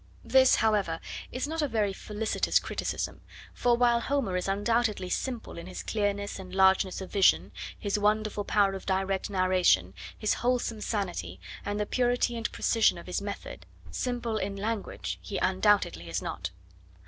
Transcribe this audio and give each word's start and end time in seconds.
This, 0.23 0.55
however, 0.55 0.99
is 1.31 1.47
not 1.47 1.61
a 1.61 1.67
very 1.67 1.93
felicitous 1.93 2.57
criticism, 2.57 3.21
for 3.53 3.77
while 3.77 3.99
Homer 3.99 4.35
is 4.35 4.47
undoubtedly 4.47 5.09
simple 5.09 5.59
in 5.59 5.67
his 5.67 5.83
clearness 5.83 6.39
and 6.39 6.55
largeness 6.55 7.01
of 7.01 7.11
vision, 7.11 7.51
his 7.77 7.99
wonderful 7.99 8.43
power 8.43 8.73
of 8.73 8.87
direct 8.87 9.29
narration, 9.29 9.93
his 10.17 10.33
wholesome 10.33 10.81
sanity, 10.81 11.39
and 11.63 11.79
the 11.79 11.85
purity 11.85 12.35
and 12.35 12.51
precision 12.51 12.97
of 12.97 13.05
his 13.05 13.21
method, 13.21 13.67
simple 13.91 14.37
in 14.37 14.55
language 14.55 15.19
he 15.21 15.37
undoubtedly 15.37 16.09
is 16.09 16.19
not. 16.19 16.49